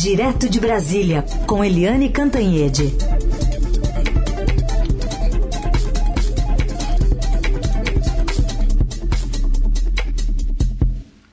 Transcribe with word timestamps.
Direto 0.00 0.48
de 0.48 0.60
Brasília, 0.60 1.24
com 1.44 1.64
Eliane 1.64 2.08
Cantanhede. 2.08 2.84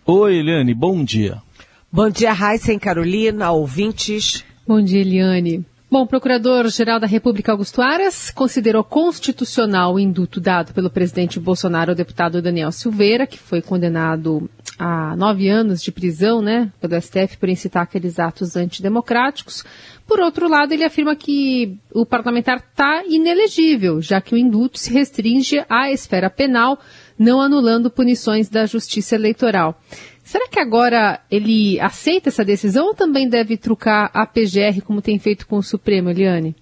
Oi, 0.04 0.38
Eliane, 0.38 0.73
bom 0.73 1.04
dia. 1.04 1.43
Bom 1.91 2.09
dia, 2.09 2.33
Raíssa 2.33 2.73
e 2.73 2.79
Carolina, 2.79 3.52
ouvintes. 3.52 4.43
Bom 4.68 4.82
dia, 4.82 5.02
Eliane. 5.02 5.63
Bom, 5.91 6.02
o 6.02 6.07
Procurador-Geral 6.07 7.00
da 7.00 7.05
República 7.05 7.52
Augusto 7.52 7.84
Aras 7.84 8.32
considerou 8.32 8.84
constitucional 8.84 9.93
o 9.93 10.00
induto 10.00 10.41
dado 10.41 10.73
pelo 10.73 10.89
presidente 10.89 11.39
Bolsonaro 11.39 11.91
ao 11.91 11.95
deputado 11.95 12.41
Daniel 12.41 12.71
Silveira, 12.71 13.27
que 13.27 13.38
foi 13.38 13.61
condenado 13.61 14.50
a 14.78 15.16
nove 15.16 15.50
anos 15.50 15.82
de 15.82 15.91
prisão, 15.91 16.41
né, 16.41 16.71
pelo 16.82 17.00
STF 17.00 17.38
por 17.38 17.50
incitar 17.50 17.84
aqueles 17.84 18.20
atos 18.20 18.55
antidemocráticos. 18.55 19.63
Por 20.08 20.20
outro 20.20 20.48
lado, 20.48 20.73
ele 20.73 20.84
afirma 20.84 21.16
que 21.16 21.77
o 21.94 22.05
parlamentar 22.05 22.58
está 22.58 23.04
inelegível, 23.08 24.02
já 24.02 24.22
que 24.22 24.35
o 24.35 24.38
induto 24.38 24.77
se 24.77 24.94
restringe 24.94 25.63
à 25.70 25.90
esfera 25.90 26.30
penal, 26.30 26.77
não 27.18 27.41
anulando 27.41 27.90
punições 27.90 28.49
da 28.49 28.66
Justiça 28.66 29.16
Eleitoral. 29.16 29.80
Será 30.23 30.48
que 30.49 30.59
agora 30.59 31.21
ele 31.30 31.80
aceita 31.80 32.30
essa 32.30 32.44
decisão 32.44 32.88
ou 32.88 32.96
também 32.96 33.30
deve 33.30 33.57
trucar 33.57 34.10
a 34.13 34.26
PGR 34.26 34.82
como 34.84 35.02
tem 35.02 35.20
feito 35.20 35.48
com 35.48 35.57
o 35.57 35.63
Supremo, 35.63 36.10
Eliane? 36.10 36.55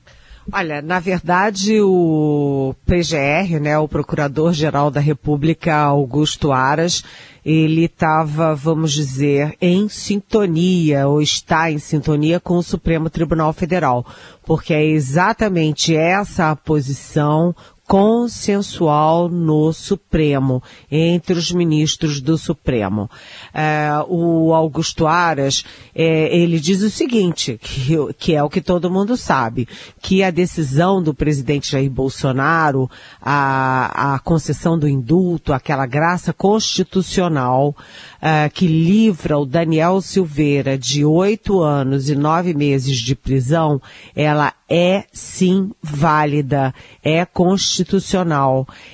Olha, 0.52 0.82
na 0.82 1.00
verdade, 1.00 1.80
o 1.82 2.76
PGR, 2.86 3.60
né, 3.62 3.78
o 3.78 3.88
Procurador-Geral 3.88 4.92
da 4.92 5.00
República, 5.00 5.76
Augusto 5.76 6.52
Aras, 6.52 7.04
ele 7.46 7.86
estava, 7.86 8.54
vamos 8.54 8.92
dizer, 8.92 9.56
em 9.62 9.88
sintonia, 9.88 11.08
ou 11.08 11.22
está 11.22 11.72
em 11.72 11.80
sintonia 11.80 12.40
com 12.40 12.58
o 12.58 12.64
Supremo 12.64 13.10
Tribunal 13.10 13.54
Federal, 13.54 14.06
porque 14.46 14.74
é 14.74 14.86
exatamente 14.86 15.96
essa 15.96 16.52
a 16.52 16.56
posição 16.56 17.56
consensual 17.94 19.30
no 19.30 19.72
Supremo, 19.72 20.64
entre 20.92 21.38
os 21.38 21.52
ministros 21.52 22.20
do 22.20 22.40
Supremo. 22.40 23.08
É, 23.54 23.88
o 24.08 24.52
Augusto 24.52 25.06
Aras, 25.06 25.64
é, 25.94 26.36
ele 26.36 26.60
diz 26.60 26.82
o 26.82 26.90
seguinte, 26.90 27.60
que, 27.62 27.96
que, 28.18 28.34
é 28.34 28.42
o 28.42 28.50
que 28.50 28.62
todo 28.62 28.90
mundo 28.90 29.16
sabe, 29.16 29.68
que 30.02 30.24
a 30.24 30.32
decisão 30.32 31.04
do 31.04 31.14
presidente 31.14 31.72
Jair 31.72 31.92
Bolsonaro, 31.92 32.90
a, 33.22 34.16
a 34.16 34.20
concessão 34.22 34.76
do 34.76 34.88
indulto, 34.88 35.54
aquela 35.54 35.86
graça 35.86 36.34
constitucional, 36.34 37.76
uh, 38.24 38.50
que 38.52 38.66
livra 38.66 39.38
o 39.38 39.46
Daniel 39.46 40.02
Silveira 40.02 40.80
de 40.80 41.06
oito 41.06 41.62
anos 41.62 42.10
e 42.10 42.16
nove 42.16 42.56
meses 42.56 42.98
de 42.98 43.14
prisão, 43.14 43.80
ela 44.16 44.52
é 44.70 45.06
sim 45.12 45.72
válida, 45.84 46.74
é 47.04 47.24
constitucional, 47.26 47.83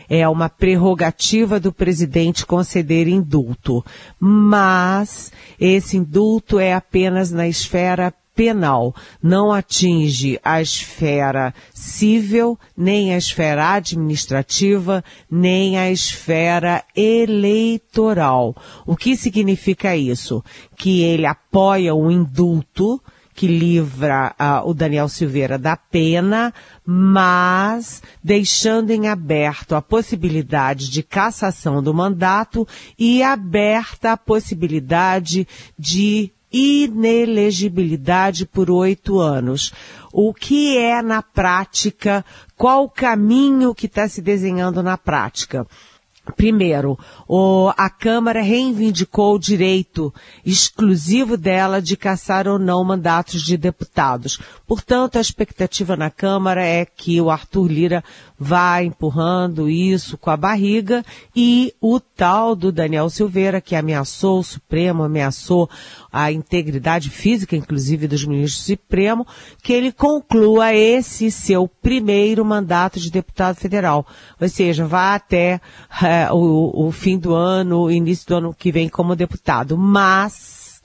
é 0.10 0.28
uma 0.28 0.50
prerrogativa 0.50 1.60
do 1.60 1.72
presidente 1.72 2.46
conceder 2.46 3.08
indulto. 3.08 3.84
Mas 4.20 5.32
esse 5.60 5.98
indulto 5.98 6.60
é 6.60 6.74
apenas 6.74 7.32
na 7.32 7.48
esfera 7.48 8.14
penal 8.40 8.96
não 9.22 9.52
atinge 9.52 10.40
a 10.42 10.62
esfera 10.62 11.54
civil, 11.74 12.58
nem 12.78 13.14
a 13.14 13.18
esfera 13.18 13.74
administrativa, 13.74 15.04
nem 15.30 15.78
a 15.78 15.92
esfera 15.92 16.82
eleitoral. 16.96 18.56
O 18.86 18.96
que 18.96 19.18
significa 19.18 19.94
isso? 19.94 20.42
Que 20.78 21.02
ele 21.02 21.26
apoia 21.26 21.94
o 21.94 22.10
indulto, 22.10 23.02
que 23.40 23.48
livra 23.48 24.36
uh, 24.38 24.70
o 24.70 24.74
Daniel 24.74 25.08
Silveira 25.08 25.58
da 25.58 25.78
pena, 25.78 26.54
mas 26.86 28.04
deixando 28.22 28.92
em 28.92 29.08
aberto 29.08 29.76
a 29.76 29.82
possibilidade 29.82 30.92
de 30.92 31.02
cassação 31.02 31.82
do 31.82 31.94
mandato 31.94 32.68
e 32.98 33.24
aberta 33.24 34.12
a 34.12 34.18
possibilidade 34.18 35.48
de 35.78 36.34
inelegibilidade 36.52 38.46
por 38.46 38.70
oito 38.70 39.22
anos. 39.22 39.72
O 40.12 40.34
que 40.34 40.78
é 40.78 41.02
na 41.02 41.24
prática? 41.24 42.26
Qual 42.58 42.84
o 42.84 42.90
caminho 42.90 43.74
que 43.74 43.86
está 43.86 44.06
se 44.10 44.22
desenhando 44.22 44.84
na 44.84 44.98
prática? 44.98 45.66
Primeiro, 46.36 46.98
o, 47.28 47.72
a 47.78 47.90
Câmara 47.90 48.42
reivindicou 48.42 49.36
o 49.36 49.40
direito 49.40 50.14
exclusivo 50.46 51.38
dela 51.38 51.82
de 51.82 51.96
caçar 51.96 52.48
ou 52.48 52.58
não 52.60 52.84
mandatos 52.84 53.42
de 53.42 53.58
deputados. 53.58 54.40
Portanto, 54.68 55.18
a 55.18 55.22
expectativa 55.22 55.96
na 55.96 56.10
Câmara 56.10 56.64
é 56.66 56.86
que 56.86 57.20
o 57.20 57.30
Arthur 57.30 57.68
Lira 57.68 58.04
vá 58.38 58.82
empurrando 58.82 59.70
isso 59.70 60.18
com 60.18 60.30
a 60.30 60.38
barriga 60.38 61.04
e 61.36 61.74
o 61.82 62.00
tal 62.00 62.56
do 62.56 62.72
Daniel 62.72 63.10
Silveira, 63.10 63.60
que 63.60 63.76
ameaçou 63.76 64.40
o 64.40 64.44
Supremo, 64.44 65.04
ameaçou 65.04 65.70
a 66.12 66.32
integridade 66.32 67.10
física, 67.10 67.56
inclusive, 67.56 68.08
dos 68.08 68.26
ministros 68.26 68.64
do 68.64 68.68
Supremo, 68.68 69.28
que 69.62 69.74
ele 69.74 69.92
conclua 69.92 70.74
esse 70.74 71.30
seu 71.30 71.68
primeiro 71.68 72.44
mandato 72.46 73.00
de 73.00 73.12
deputado 73.12 73.56
federal. 73.56 74.06
Ou 74.40 74.48
seja, 74.48 74.86
vá 74.86 75.16
até 75.16 75.60
é, 76.02 76.19
o, 76.32 76.88
o 76.88 76.92
fim 76.92 77.18
do 77.18 77.34
ano, 77.34 77.90
início 77.92 78.28
do 78.28 78.36
ano 78.36 78.54
que 78.54 78.72
vem 78.72 78.90
como 78.90 79.16
deputado. 79.16 79.78
Mas, 79.78 80.82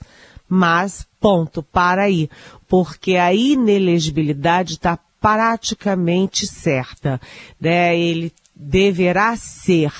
mas, 0.47 1.05
ponto, 1.19 1.63
para 1.63 2.03
aí. 2.03 2.29
Porque 2.67 3.15
a 3.15 3.33
inelegibilidade 3.33 4.73
está 4.73 4.97
praticamente 5.19 6.45
certa. 6.45 7.19
Né? 7.59 7.97
Ele 7.97 8.31
deverá 8.55 9.35
ser 9.35 9.91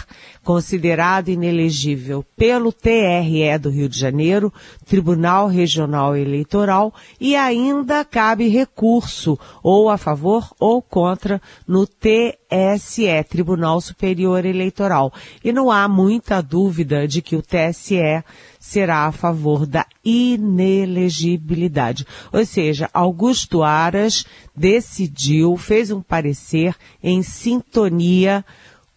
considerado 0.45 1.27
inelegível 1.29 2.23
pelo 2.37 2.71
TRE 2.71 3.57
do 3.59 3.71
Rio 3.71 3.89
de 3.89 3.99
Janeiro, 3.99 4.53
Tribunal 4.85 5.47
Regional 5.47 6.15
Eleitoral, 6.15 6.93
e 7.19 7.35
ainda 7.35 8.05
cabe 8.05 8.47
recurso, 8.47 9.39
ou 9.63 9.89
a 9.89 9.97
favor 9.97 10.53
ou 10.59 10.83
contra, 10.83 11.41
no 11.67 11.87
TSE, 11.87 13.23
Tribunal 13.27 13.81
Superior 13.81 14.45
Eleitoral. 14.45 15.11
E 15.43 15.51
não 15.51 15.71
há 15.71 15.87
muita 15.87 16.41
dúvida 16.41 17.07
de 17.07 17.23
que 17.23 17.35
o 17.35 17.41
TSE 17.41 18.23
será 18.59 19.07
a 19.07 19.11
favor 19.11 19.65
da 19.65 19.83
inelegibilidade. 20.03 22.05
Ou 22.31 22.45
seja, 22.45 22.87
Augusto 22.93 23.63
Aras 23.63 24.23
decidiu, 24.55 25.57
fez 25.57 25.89
um 25.89 26.03
parecer 26.03 26.75
em 27.01 27.23
sintonia 27.23 28.45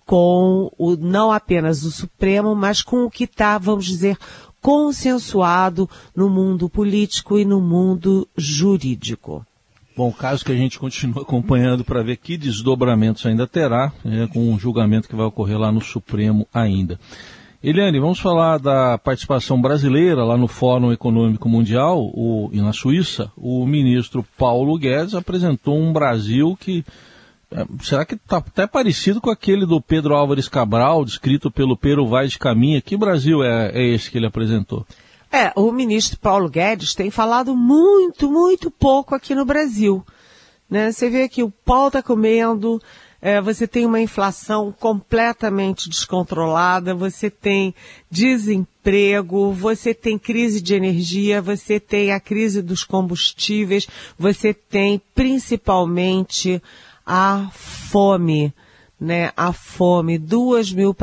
com 0.09 0.73
o, 0.79 0.97
não 0.97 1.31
apenas 1.31 1.85
o 1.85 1.91
Supremo, 1.91 2.55
mas 2.55 2.81
com 2.81 3.05
o 3.05 3.11
que 3.11 3.25
está, 3.25 3.59
vamos 3.59 3.85
dizer, 3.85 4.17
consensuado 4.59 5.89
no 6.17 6.31
mundo 6.31 6.67
político 6.67 7.39
e 7.39 7.45
no 7.45 7.61
mundo 7.61 8.27
jurídico. 8.35 9.45
Bom, 9.95 10.11
caso 10.11 10.43
que 10.47 10.51
a 10.51 10.57
gente 10.57 10.79
continue 10.79 11.21
acompanhando 11.21 11.85
para 11.85 12.03
ver 12.03 12.17
que 12.17 12.39
desdobramentos 12.39 13.27
ainda 13.27 13.47
terá, 13.47 13.93
né, 14.03 14.27
com 14.33 14.51
um 14.51 14.59
julgamento 14.59 15.11
que 15.11 15.15
vai 15.15 15.27
ocorrer 15.27 15.59
lá 15.59 15.71
no 15.71 15.83
Supremo 15.83 16.49
ainda. 16.55 16.99
Eliane, 17.63 18.01
vamos 18.01 18.19
falar 18.19 18.57
da 18.59 18.97
participação 18.97 19.61
brasileira 19.61 20.25
lá 20.25 20.39
no 20.39 20.49
Fórum 20.49 20.91
Econômico 20.91 21.51
Mundial 21.51 22.01
o, 22.01 22.49
e 22.51 22.63
na 22.63 22.73
Suíça. 22.73 23.31
O 23.37 23.67
ministro 23.67 24.25
Paulo 24.39 24.79
Guedes 24.79 25.15
apresentou 25.15 25.79
um 25.79 25.93
Brasil 25.93 26.57
que 26.59 26.83
será 27.83 28.05
que 28.05 28.15
está 28.15 28.39
até 28.39 28.67
parecido 28.67 29.21
com 29.21 29.31
aquele 29.31 29.65
do 29.65 29.81
Pedro 29.81 30.15
Álvares 30.15 30.49
Cabral, 30.49 31.05
descrito 31.05 31.51
pelo 31.51 31.77
Pero 31.77 32.07
Vaz 32.07 32.33
de 32.33 32.39
Caminha? 32.39 32.81
Que 32.81 32.97
Brasil 32.97 33.43
é, 33.43 33.71
é 33.73 33.83
esse 33.95 34.11
que 34.11 34.19
ele 34.19 34.27
apresentou? 34.27 34.87
É, 35.31 35.53
o 35.55 35.71
ministro 35.71 36.19
Paulo 36.19 36.49
Guedes 36.49 36.95
tem 36.95 37.11
falado 37.11 37.55
muito, 37.55 38.31
muito 38.31 38.71
pouco 38.71 39.15
aqui 39.15 39.35
no 39.35 39.45
Brasil. 39.45 40.05
Né? 40.69 40.91
Você 40.91 41.09
vê 41.11 41.29
que 41.29 41.43
o 41.43 41.51
pau 41.51 41.89
está 41.89 42.03
comendo, 42.03 42.81
é, 43.21 43.41
você 43.41 43.67
tem 43.67 43.85
uma 43.85 44.01
inflação 44.01 44.73
completamente 44.73 45.89
descontrolada, 45.89 46.95
você 46.95 47.29
tem 47.29 47.75
desemprego, 48.11 49.53
você 49.53 49.93
tem 49.93 50.19
crise 50.19 50.61
de 50.61 50.75
energia, 50.75 51.43
você 51.43 51.81
tem 51.81 52.13
a 52.13 52.21
crise 52.21 52.63
dos 52.63 52.85
combustíveis, 52.85 53.87
você 54.19 54.55
tem 54.55 55.01
principalmente 55.15 56.63
a 57.11 57.49
fome, 57.55 58.53
né, 59.01 59.31
a 59.35 59.51
fome, 59.51 60.19
duas, 60.19 60.71
mil, 60.71 60.95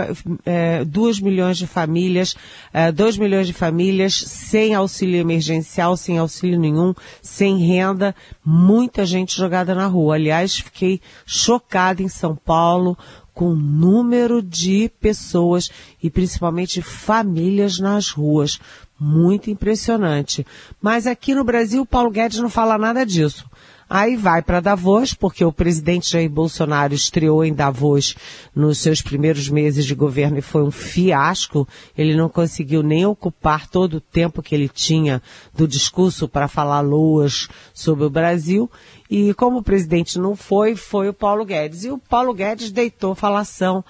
é, 0.46 0.86
duas 0.86 1.19
milhões 1.19 1.57
de 1.57 1.66
famílias, 1.66 2.36
é, 2.72 2.92
milhões 3.18 3.48
de 3.48 3.54
famílias 3.54 4.13
sem 4.13 4.75
auxílio 4.75 5.19
emergencial, 5.19 5.98
sem 5.98 6.19
auxílio 6.19 6.60
nenhum, 6.60 6.94
sem 7.24 7.57
renda, 7.57 8.13
muita 8.46 9.04
gente 9.04 9.36
jogada 9.36 9.74
na 9.74 9.88
rua. 9.88 10.13
Aliás, 10.13 10.60
fiquei 10.60 11.02
chocada 11.25 12.04
em 12.04 12.07
São 12.07 12.36
Paulo 12.36 12.96
com 13.34 13.50
o 13.50 13.56
número 13.56 14.44
de 14.44 14.90
pessoas 15.02 15.72
e 16.02 16.10
principalmente 16.10 16.84
famílias 16.84 17.80
nas 17.80 18.10
ruas, 18.10 18.60
muito 19.00 19.50
impressionante. 19.50 20.46
Mas 20.80 21.07
aqui 21.07 21.34
no 21.34 21.44
Brasil, 21.44 21.86
Paulo 21.86 22.12
Guedes 22.12 22.40
não 22.40 22.50
fala 22.50 22.78
nada 22.78 23.06
disso. 23.06 23.46
Aí 23.88 24.16
vai 24.16 24.42
para 24.42 24.60
Davos, 24.60 25.14
porque 25.14 25.46
o 25.46 25.52
presidente 25.52 26.12
Jair 26.12 26.30
Bolsonaro 26.30 26.94
estreou 26.94 27.46
em 27.46 27.54
Davos 27.54 28.16
nos 28.54 28.80
seus 28.80 29.00
primeiros 29.00 29.48
meses 29.48 29.86
de 29.86 29.94
governo 29.94 30.40
e 30.40 30.42
foi 30.42 30.64
um 30.64 30.72
fiasco. 30.72 31.68
Ele 31.96 32.16
não 32.16 32.28
conseguiu 32.28 32.82
nem 32.82 33.06
ocupar 33.06 33.68
todo 33.68 33.96
o 33.96 34.02
tempo 34.02 34.42
que 34.42 34.56
ele 34.56 34.68
tinha 34.68 35.22
do 35.54 35.68
discurso 35.68 36.28
para 36.28 36.48
falar 36.48 36.82
loas 36.82 37.48
sobre 37.74 38.06
o 38.06 38.10
Brasil. 38.10 38.70
E 39.08 39.36
como 39.36 39.60
o 39.60 39.64
presidente 39.64 40.18
não 40.18 40.36
foi, 40.36 40.76
foi 40.76 41.08
o 41.08 41.14
Paulo 41.14 41.46
Guedes. 41.46 41.84
E 41.84 41.92
o 41.92 42.00
Paulo 42.00 42.34
Guedes 42.34 42.72
deitou 42.72 43.14
falação 43.14 43.86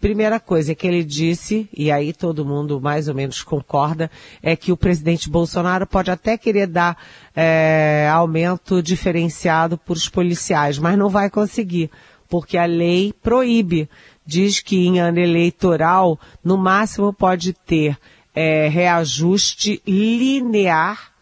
Primeira 0.00 0.40
coisa 0.40 0.74
que 0.74 0.86
ele 0.86 1.04
disse, 1.04 1.68
e 1.76 1.92
aí 1.92 2.14
todo 2.14 2.42
mundo 2.42 2.80
mais 2.80 3.06
ou 3.06 3.14
menos 3.14 3.42
concorda, 3.42 4.10
é 4.42 4.56
que 4.56 4.72
o 4.72 4.76
presidente 4.76 5.28
Bolsonaro 5.28 5.86
pode 5.86 6.10
até 6.10 6.38
querer 6.38 6.66
dar 6.66 6.96
é, 7.36 8.08
aumento 8.10 8.82
diferenciado 8.82 9.76
para 9.76 9.92
os 9.92 10.08
policiais, 10.08 10.78
mas 10.78 10.96
não 10.96 11.10
vai 11.10 11.28
conseguir, 11.28 11.90
porque 12.30 12.56
a 12.56 12.64
lei 12.64 13.12
proíbe. 13.22 13.90
Diz 14.24 14.60
que 14.60 14.86
em 14.86 15.00
ano 15.00 15.18
eleitoral, 15.18 16.18
no 16.42 16.56
máximo 16.56 17.12
pode 17.12 17.52
ter 17.52 17.98
é, 18.34 18.68
reajuste 18.68 19.82
linear 19.86 21.12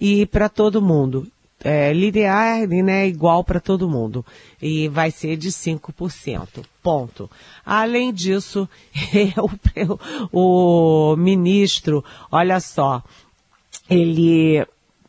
e 0.00 0.26
para 0.26 0.48
todo 0.48 0.80
mundo 0.80 1.26
é, 1.62 1.92
linear, 1.92 2.66
né, 2.68 3.06
igual 3.06 3.42
para 3.42 3.60
todo 3.60 3.88
mundo. 3.88 4.24
E 4.60 4.88
vai 4.88 5.10
ser 5.10 5.36
de 5.36 5.50
5%. 5.50 6.64
Ponto. 6.82 7.30
Além 7.64 8.12
disso, 8.12 8.68
eu, 9.74 10.00
o 10.32 11.16
ministro, 11.16 12.04
olha 12.30 12.60
só, 12.60 13.02
ele 13.88 14.64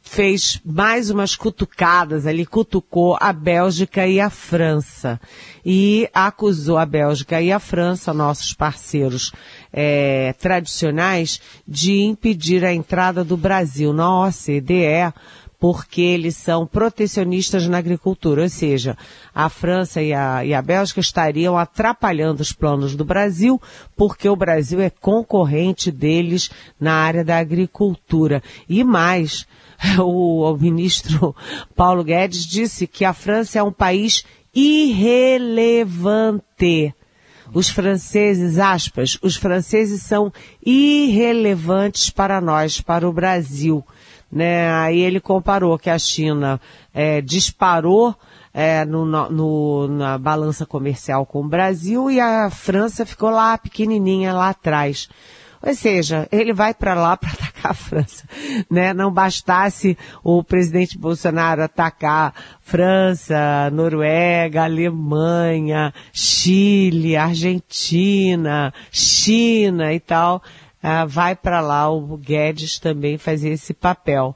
fez 0.09 0.59
mais 0.65 1.11
umas 1.11 1.35
cutucadas 1.35 2.25
ali, 2.25 2.43
cutucou 2.43 3.15
a 3.21 3.31
Bélgica 3.31 4.07
e 4.07 4.19
a 4.19 4.29
França. 4.29 5.21
E 5.63 6.09
acusou 6.11 6.79
a 6.79 6.85
Bélgica 6.85 7.39
e 7.39 7.51
a 7.51 7.59
França, 7.59 8.11
nossos 8.11 8.53
parceiros 8.55 9.31
é, 9.71 10.33
tradicionais, 10.39 11.39
de 11.67 12.01
impedir 12.01 12.65
a 12.65 12.73
entrada 12.73 13.23
do 13.23 13.37
Brasil 13.37 13.93
na 13.93 14.25
OCDE 14.25 15.13
porque 15.59 16.01
eles 16.01 16.37
são 16.37 16.65
protecionistas 16.65 17.67
na 17.67 17.77
agricultura, 17.77 18.43
ou 18.43 18.49
seja, 18.49 18.97
a 19.35 19.49
França 19.49 20.01
e 20.01 20.13
a, 20.13 20.45
e 20.45 20.53
a 20.53 20.61
Bélgica 20.61 21.01
estariam 21.01 21.57
atrapalhando 21.57 22.41
os 22.41 22.53
planos 22.53 22.95
do 22.95 23.03
Brasil, 23.03 23.61
porque 23.95 24.29
o 24.29 24.37
Brasil 24.37 24.79
é 24.79 24.89
concorrente 24.89 25.91
deles 25.91 26.49
na 26.79 26.93
área 26.93 27.25
da 27.25 27.37
agricultura. 27.37 28.41
E 28.69 28.85
mais, 28.85 29.45
o, 29.99 30.49
o 30.49 30.57
ministro 30.57 31.35
Paulo 31.75 32.05
Guedes 32.05 32.45
disse 32.45 32.87
que 32.87 33.03
a 33.03 33.11
França 33.13 33.59
é 33.59 33.63
um 33.63 33.73
país 33.73 34.23
irrelevante. 34.55 35.75
Os 37.51 37.67
franceses, 37.67 38.59
aspas, 38.59 39.17
os 39.23 39.35
franceses 39.35 40.03
são 40.03 40.31
irrelevantes 40.63 42.09
para 42.11 42.39
nós, 42.39 42.79
para 42.79 43.09
o 43.09 43.11
Brasil 43.11 43.83
né? 44.31 44.71
Aí 44.73 44.99
ele 44.99 45.19
comparou 45.19 45.77
que 45.77 45.89
a 45.89 45.97
China 45.97 46.59
é, 46.93 47.21
disparou 47.21 48.15
é, 48.53 48.85
no, 48.85 49.05
no, 49.05 49.87
na 49.87 50.17
balança 50.17 50.65
comercial 50.65 51.25
com 51.25 51.41
o 51.41 51.47
Brasil 51.47 52.09
e 52.09 52.19
a 52.19 52.49
França 52.49 53.05
ficou 53.05 53.29
lá 53.29 53.57
pequenininha 53.57 54.33
lá 54.33 54.49
atrás. 54.49 55.09
Ou 55.61 55.73
seja, 55.73 56.25
ele 56.31 56.53
vai 56.53 56.73
para 56.73 56.93
lá 56.93 57.15
para 57.17 57.31
atacar 57.31 57.71
a 57.71 57.73
França, 57.73 58.23
né? 58.71 58.93
Não 58.93 59.11
bastasse 59.11 59.97
o 60.23 60.43
presidente 60.43 60.97
Bolsonaro 60.97 61.63
atacar 61.63 62.33
França, 62.61 63.69
Noruega, 63.71 64.63
Alemanha, 64.63 65.93
Chile, 66.13 67.17
Argentina, 67.17 68.73
China 68.91 69.93
e 69.93 69.99
tal 69.99 70.41
ah, 70.81 71.05
vai 71.05 71.35
para 71.35 71.61
lá 71.61 71.89
o 71.89 72.17
Guedes 72.17 72.79
também 72.79 73.17
fazer 73.17 73.49
esse 73.49 73.73
papel. 73.73 74.35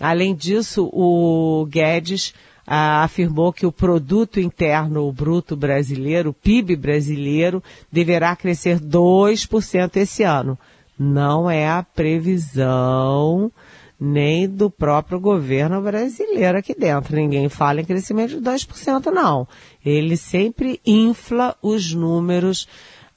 Além 0.00 0.34
disso, 0.34 0.90
o 0.92 1.66
Guedes 1.66 2.34
ah, 2.66 3.04
afirmou 3.04 3.52
que 3.52 3.66
o 3.66 3.72
produto 3.72 4.40
interno 4.40 5.10
bruto 5.12 5.56
brasileiro, 5.56 6.30
o 6.30 6.34
PIB 6.34 6.76
brasileiro, 6.76 7.62
deverá 7.92 8.34
crescer 8.34 8.80
2% 8.80 9.96
esse 9.96 10.22
ano. 10.22 10.58
Não 10.98 11.50
é 11.50 11.68
a 11.68 11.82
previsão 11.82 13.50
nem 13.98 14.48
do 14.48 14.70
próprio 14.70 15.20
governo 15.20 15.80
brasileiro 15.80 16.58
aqui 16.58 16.74
dentro. 16.74 17.14
Ninguém 17.16 17.48
fala 17.48 17.80
em 17.80 17.84
crescimento 17.84 18.40
de 18.40 18.40
2%, 18.40 19.06
não. 19.06 19.46
Ele 19.84 20.16
sempre 20.16 20.80
infla 20.84 21.56
os 21.62 21.94
números 21.94 22.68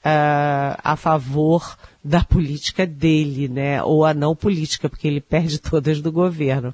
uh, 0.08 0.80
a 0.84 0.96
favor 0.96 1.78
da 2.04 2.24
política 2.24 2.88
dele, 2.88 3.50
né? 3.50 3.84
Ou 3.84 4.06
a 4.06 4.14
não 4.14 4.36
política, 4.36 4.90
porque 4.90 5.08
ele 5.08 5.20
perde 5.20 5.60
todas 5.60 6.02
do 6.02 6.12
governo. 6.12 6.74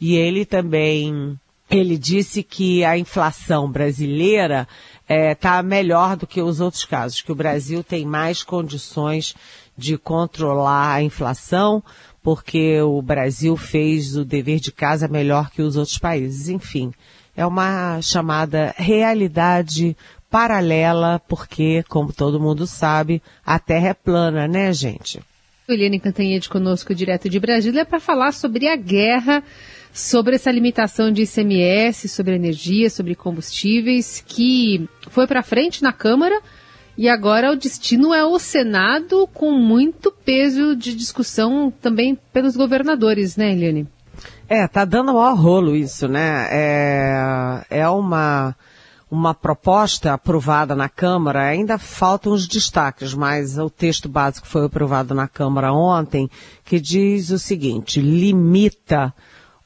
E 0.00 0.14
ele 0.14 0.44
também, 0.44 1.38
ele 1.70 1.96
disse 1.96 2.42
que 2.42 2.84
a 2.84 2.98
inflação 2.98 3.70
brasileira 3.70 4.68
está 5.08 5.58
é, 5.58 5.62
melhor 5.62 6.16
do 6.16 6.26
que 6.26 6.42
os 6.42 6.60
outros 6.60 6.84
casos, 6.84 7.22
que 7.22 7.32
o 7.32 7.36
Brasil 7.36 7.82
tem 7.82 8.04
mais 8.04 8.42
condições 8.42 9.34
de 9.76 9.96
controlar 9.98 10.94
a 10.94 11.02
inflação, 11.02 11.82
porque 12.22 12.80
o 12.80 13.02
Brasil 13.02 13.56
fez 13.56 14.16
o 14.16 14.24
dever 14.24 14.60
de 14.60 14.70
casa 14.70 15.08
melhor 15.08 15.50
que 15.50 15.62
os 15.62 15.76
outros 15.76 15.98
países. 15.98 16.48
Enfim, 16.48 16.92
é 17.36 17.44
uma 17.44 18.00
chamada 18.00 18.74
realidade 18.76 19.96
paralela, 20.34 21.22
porque, 21.28 21.84
como 21.88 22.12
todo 22.12 22.40
mundo 22.40 22.66
sabe, 22.66 23.22
a 23.46 23.56
Terra 23.56 23.90
é 23.90 23.94
plana, 23.94 24.48
né, 24.48 24.72
gente? 24.72 25.20
Eliane 25.68 26.00
Cantanhede 26.00 26.48
conosco, 26.48 26.92
direto 26.92 27.28
de 27.30 27.38
Brasília, 27.38 27.86
para 27.86 28.00
falar 28.00 28.32
sobre 28.32 28.66
a 28.66 28.74
guerra, 28.74 29.44
sobre 29.92 30.34
essa 30.34 30.50
limitação 30.50 31.12
de 31.12 31.22
ICMS, 31.22 32.08
sobre 32.08 32.34
energia, 32.34 32.90
sobre 32.90 33.14
combustíveis, 33.14 34.24
que 34.26 34.88
foi 35.08 35.24
para 35.28 35.40
frente 35.40 35.84
na 35.84 35.92
Câmara 35.92 36.40
e 36.98 37.08
agora 37.08 37.52
o 37.52 37.56
destino 37.56 38.12
é 38.12 38.24
o 38.24 38.36
Senado, 38.40 39.28
com 39.32 39.52
muito 39.52 40.10
peso 40.10 40.74
de 40.74 40.96
discussão 40.96 41.72
também 41.80 42.18
pelos 42.32 42.56
governadores, 42.56 43.36
né, 43.36 43.52
Eliane? 43.52 43.86
É, 44.48 44.66
tá 44.66 44.84
dando 44.84 45.14
maior 45.14 45.36
rolo 45.36 45.76
isso, 45.76 46.08
né? 46.08 46.48
É, 46.50 47.66
é 47.70 47.88
uma 47.88 48.56
uma 49.14 49.32
proposta 49.32 50.12
aprovada 50.12 50.74
na 50.74 50.88
Câmara, 50.88 51.44
ainda 51.44 51.78
faltam 51.78 52.32
os 52.32 52.48
destaques, 52.48 53.14
mas 53.14 53.56
o 53.56 53.70
texto 53.70 54.08
básico 54.08 54.48
foi 54.48 54.66
aprovado 54.66 55.14
na 55.14 55.28
Câmara 55.28 55.72
ontem, 55.72 56.28
que 56.64 56.80
diz 56.80 57.30
o 57.30 57.38
seguinte, 57.38 58.00
limita 58.00 59.14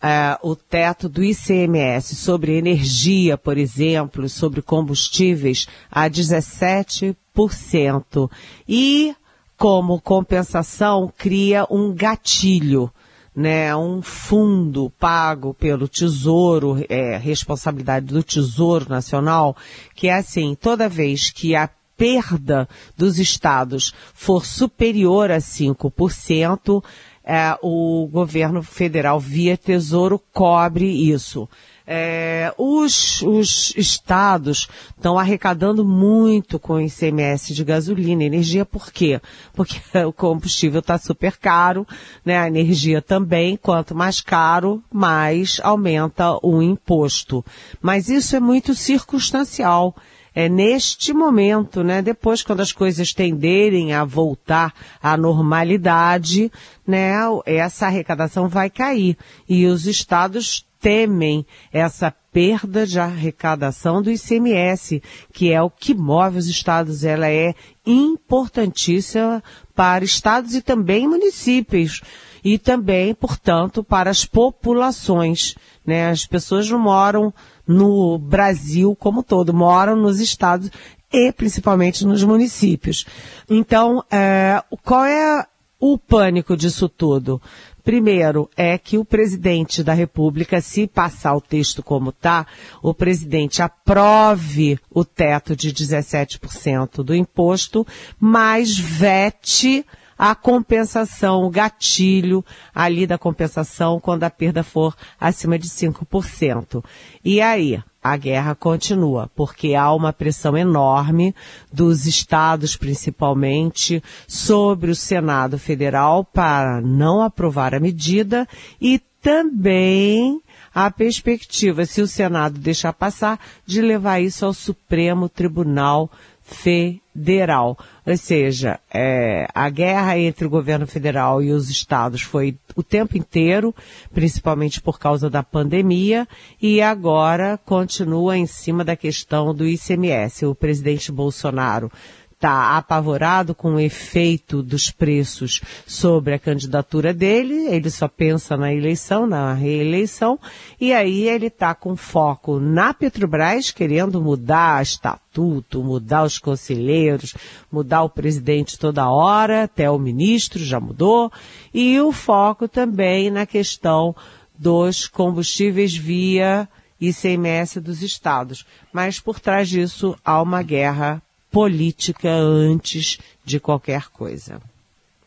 é, 0.02 0.37
o 0.43 0.55
teto 0.55 1.09
do 1.09 1.25
ICMS 1.25 2.14
sobre 2.14 2.59
energia, 2.59 3.38
por 3.38 3.57
exemplo, 3.57 4.28
sobre 4.28 4.61
combustíveis, 4.61 5.67
a 5.90 6.11
17%. 6.11 8.31
E, 8.69 9.17
como 9.57 9.99
compensação, 9.99 11.11
cria 11.17 11.67
um 11.71 11.95
gatilho 11.95 12.93
né, 13.38 13.75
um 13.76 14.02
fundo 14.02 14.90
pago 14.99 15.54
pelo 15.54 15.87
Tesouro, 15.87 16.85
é, 16.88 17.16
responsabilidade 17.16 18.07
do 18.07 18.21
Tesouro 18.21 18.88
Nacional, 18.88 19.57
que 19.95 20.09
é 20.09 20.14
assim, 20.14 20.57
toda 20.61 20.88
vez 20.88 21.30
que 21.30 21.54
a 21.54 21.71
perda 21.97 22.68
dos 22.97 23.21
estados 23.21 23.95
for 24.12 24.45
superior 24.45 25.30
a 25.30 25.38
5%, 25.38 26.83
é, 27.23 27.57
o 27.62 28.09
governo 28.11 28.61
federal, 28.61 29.21
via 29.21 29.57
Tesouro, 29.57 30.21
cobre 30.33 30.87
isso. 30.87 31.49
É, 31.90 32.52
os, 32.59 33.23
os 33.23 33.73
estados 33.75 34.68
estão 34.95 35.18
arrecadando 35.18 35.87
muito 35.87 36.59
com 36.59 36.75
o 36.75 36.80
ICMS 36.83 37.54
de 37.54 37.64
gasolina, 37.64 38.23
energia, 38.23 38.66
por 38.66 38.92
quê? 38.92 39.18
Porque 39.54 39.80
o 40.04 40.12
combustível 40.12 40.80
está 40.80 40.99
super 40.99 41.38
caro, 41.38 41.87
né? 42.23 42.38
A 42.38 42.47
energia 42.47 43.00
também, 43.00 43.57
quanto 43.57 43.95
mais 43.95 44.21
caro, 44.21 44.83
mais 44.92 45.61
aumenta 45.62 46.38
o 46.42 46.61
imposto. 46.61 47.42
Mas 47.80 48.11
isso 48.11 48.37
é 48.37 48.40
muito 48.40 48.75
circunstancial 48.75 49.97
é 50.35 50.49
neste 50.49 51.12
momento, 51.12 51.83
né? 51.83 52.00
Depois, 52.00 52.45
quando 52.45 52.61
as 52.61 52.71
coisas 52.71 53.12
tenderem 53.12 53.92
a 53.92 54.04
voltar 54.04 54.73
à 55.02 55.16
normalidade, 55.16 56.52
né? 56.87 57.14
Essa 57.45 57.87
arrecadação 57.87 58.49
vai 58.49 58.71
cair 58.71 59.16
e 59.49 59.66
os 59.66 59.87
estados 59.87 60.68
temem 60.81 61.45
essa 61.73 62.11
perda 62.33 62.87
de 62.87 63.01
arrecadação 63.01 64.01
do 64.01 64.11
ICMS, 64.11 65.03
que 65.33 65.53
é 65.53 65.61
o 65.61 65.71
que 65.71 65.95
move 65.95 66.39
os 66.39 66.47
estados. 66.47 67.05
Ela 67.05 67.29
é 67.29 67.55
importantíssima 67.85 69.43
para 69.75 70.05
estados 70.05 70.55
e 70.55 70.63
também 70.63 71.09
municípios. 71.09 72.01
e 72.45 72.57
também, 72.57 73.13
portanto, 73.13 73.83
para 73.83 74.11
as 74.11 74.25
populações. 74.25 75.57
Né? 75.85 76.09
As 76.09 76.25
pessoas 76.25 76.71
não 76.71 76.79
moram 76.79 77.35
no 77.67 78.17
Brasil 78.17 78.95
como 78.95 79.25
todo, 79.25 79.53
moram 79.53 79.97
nos 79.97 80.21
estados 80.21 80.71
e 81.13 81.33
principalmente 81.33 82.07
nos 82.07 82.23
municípios. 82.23 83.05
Então, 83.51 84.05
é, 84.11 84.63
qual 84.85 85.05
é 85.05 85.45
o 85.81 85.99
pânico 85.99 86.57
disso 86.57 86.89
tudo? 86.89 87.41
Primeiro, 87.85 88.51
é 88.57 88.77
que 88.77 88.99
o 88.99 89.05
presidente 89.05 89.83
da 89.83 89.93
República, 89.93 90.61
se 90.61 90.87
passar 90.87 91.35
o 91.35 91.41
texto 91.41 91.83
como 91.83 92.11
está, 92.11 92.47
o 92.83 92.93
presidente 92.93 93.63
aprove 93.63 94.79
o 94.91 95.05
teto 95.05 95.57
de 95.57 95.73
17% 95.73 97.03
do 97.03 97.15
imposto, 97.15 97.87
mas 98.21 98.77
vete 98.77 99.87
a 100.19 100.35
compensação, 100.35 101.45
o 101.45 101.51
gatilho 101.51 102.45
ali 102.75 103.07
da 103.07 103.17
compensação 103.17 104.01
quando 104.01 104.25
a 104.25 104.31
perda 104.31 104.65
for 104.65 104.95
acima 105.19 105.59
de 105.59 105.69
5%. 105.69 106.85
E 107.25 107.41
aí? 107.41 107.81
A 108.02 108.17
guerra 108.17 108.55
continua, 108.55 109.31
porque 109.35 109.75
há 109.75 109.93
uma 109.93 110.12
pressão 110.12 110.57
enorme 110.57 111.35
dos 111.73 112.07
estados, 112.07 112.76
principalmente, 112.76 114.02
sobre 114.26 114.90
o 114.90 114.97
Senado 114.97 115.59
Federal 115.59 116.25
para 116.25 116.81
não 116.81 117.23
aprovar 117.23 117.75
a 117.75 117.81
medida 117.81 118.47
e 118.81 119.00
também 119.21 120.40
a 120.75 120.90
perspectiva, 120.90 121.85
se 121.85 122.00
o 122.00 122.07
Senado 122.07 122.59
deixar 122.59 122.93
passar, 122.93 123.40
de 123.67 123.83
levar 123.83 124.21
isso 124.21 124.47
ao 124.47 124.55
Supremo 124.55 125.28
Tribunal 125.28 126.11
Federal. 126.40 127.76
Ou 128.09 128.17
seja, 128.17 128.81
é, 128.91 129.47
a 129.55 129.69
guerra 129.69 130.19
entre 130.19 130.47
o 130.47 130.50
governo 130.50 130.87
federal 130.87 131.43
e 131.43 131.53
os 131.53 131.69
estados 131.69 132.23
foi 132.23 132.57
o 132.75 132.83
tempo 132.83 133.19
inteiro, 133.19 133.75
principalmente 134.15 134.81
por 134.81 134.99
causa 134.99 135.29
da 135.29 135.43
pandemia, 135.43 136.27
e 136.61 136.81
agora 136.81 137.61
continua 137.67 138.38
em 138.38 138.47
cima 138.47 138.83
da 138.83 138.97
questão 138.97 139.55
do 139.55 139.69
ICMS. 139.69 140.47
O 140.47 140.55
presidente 140.55 141.12
Bolsonaro 141.12 141.93
está 142.38 142.76
apavorado 142.76 143.52
com 143.52 143.75
o 143.75 143.80
efeito 143.80 144.62
dos 144.62 144.92
preços 144.92 145.61
sobre 145.85 146.35
a 146.35 146.38
candidatura 146.38 147.12
dele, 147.12 147.66
ele 147.66 147.90
só 147.90 148.07
pensa 148.07 148.57
na 148.57 148.73
eleição, 148.73 149.26
na 149.26 149.52
reeleição, 149.52 150.38
e 150.80 150.92
aí 150.92 151.28
ele 151.28 151.49
está 151.49 151.75
com 151.75 151.97
foco 151.97 152.61
na 152.61 152.95
Petrobras, 152.95 153.73
querendo 153.73 154.23
mudar 154.23 154.80
estatuto, 154.80 155.83
mudar 155.83 156.23
os 156.23 156.38
conselheiros, 156.38 157.35
mudar 157.73 158.04
o 158.04 158.09
presidente 158.09 158.78
toda 158.78 159.11
hora, 159.11 159.64
até 159.64 159.90
o 159.90 159.99
ministro 159.99 160.64
já 160.64 160.78
mudou, 160.78 161.33
e 161.75 162.00
o 162.00 162.12
foco 162.12 162.68
também 162.68 163.33
na 163.33 163.47
questão 163.47 164.14
dos 164.57 165.09
combustíveis 165.09 165.97
via 165.97 166.68
ICMS 167.00 167.80
dos 167.80 168.00
estados. 168.00 168.64
Mas 168.92 169.18
por 169.18 169.40
trás 169.40 169.68
disso 169.68 170.16
há 170.25 170.40
uma 170.40 170.62
guerra 170.62 171.21
política 171.50 172.31
antes 172.31 173.19
de 173.45 173.59
qualquer 173.59 174.09
coisa. 174.09 174.61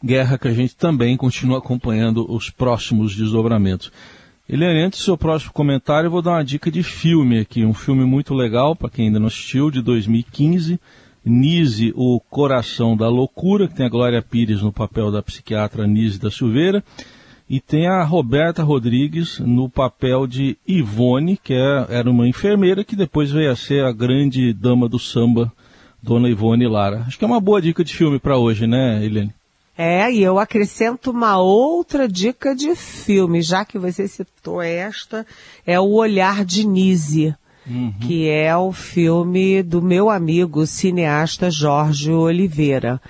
Guerra 0.03 0.37
que 0.37 0.47
a 0.47 0.53
gente 0.53 0.75
também 0.75 1.15
continua 1.15 1.59
acompanhando 1.59 2.25
os 2.31 2.49
próximos 2.49 3.15
desdobramentos. 3.15 3.91
Eliane, 4.49 4.81
antes 4.81 4.99
do 4.99 5.05
seu 5.05 5.17
próximo 5.17 5.53
comentário, 5.53 6.07
eu 6.07 6.11
vou 6.11 6.21
dar 6.21 6.31
uma 6.31 6.43
dica 6.43 6.69
de 6.69 6.83
filme 6.83 7.39
aqui, 7.39 7.63
um 7.63 7.73
filme 7.73 8.03
muito 8.03 8.33
legal, 8.33 8.75
para 8.75 8.89
quem 8.89 9.05
ainda 9.05 9.19
não 9.19 9.27
assistiu, 9.27 9.71
de 9.71 9.81
2015, 9.81 10.79
Nise, 11.23 11.93
o 11.95 12.19
Coração 12.19 12.97
da 12.97 13.07
Loucura, 13.07 13.67
que 13.67 13.75
tem 13.75 13.85
a 13.85 13.89
Glória 13.89 14.21
Pires 14.21 14.61
no 14.61 14.73
papel 14.73 15.11
da 15.11 15.21
psiquiatra 15.21 15.85
Nise 15.85 16.19
da 16.19 16.31
Silveira, 16.31 16.83
e 17.47 17.59
tem 17.59 17.87
a 17.87 18.03
Roberta 18.03 18.63
Rodrigues 18.63 19.39
no 19.39 19.69
papel 19.69 20.25
de 20.25 20.57
Ivone, 20.67 21.37
que 21.37 21.53
é, 21.53 21.85
era 21.89 22.09
uma 22.09 22.27
enfermeira 22.27 22.83
que 22.83 22.95
depois 22.95 23.29
veio 23.29 23.51
a 23.51 23.55
ser 23.55 23.85
a 23.85 23.91
grande 23.91 24.51
dama 24.51 24.89
do 24.89 24.97
samba 24.97 25.53
Dona 26.01 26.29
Ivone 26.29 26.67
Lara. 26.67 27.03
Acho 27.07 27.17
que 27.17 27.23
é 27.23 27.27
uma 27.27 27.39
boa 27.39 27.61
dica 27.61 27.83
de 27.83 27.93
filme 27.93 28.19
para 28.19 28.37
hoje, 28.37 28.65
né, 28.65 29.03
Eliane? 29.03 29.33
É, 29.77 30.11
e 30.11 30.21
eu 30.21 30.37
acrescento 30.37 31.11
uma 31.11 31.37
outra 31.37 32.07
dica 32.07 32.55
de 32.55 32.75
filme, 32.75 33.41
já 33.41 33.63
que 33.63 33.79
você 33.79 34.07
citou 34.07 34.61
esta, 34.61 35.25
é 35.65 35.79
O 35.79 35.93
Olhar 35.93 36.43
de 36.43 36.67
Nise, 36.67 37.33
uhum. 37.65 37.93
que 38.01 38.29
é 38.29 38.55
o 38.55 38.71
filme 38.71 39.63
do 39.63 39.81
meu 39.81 40.09
amigo 40.09 40.67
cineasta 40.67 41.49
Jorge 41.49 42.11
Oliveira 42.11 43.01